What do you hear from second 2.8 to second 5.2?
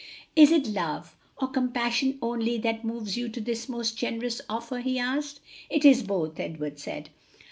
moves you to this most generous offer?" he